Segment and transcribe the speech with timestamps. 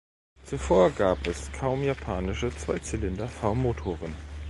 [0.45, 4.15] Zuvor gab es kaum japanische Zweizylinder-V-Motoren.